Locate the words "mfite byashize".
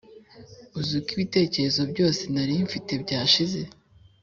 2.67-3.59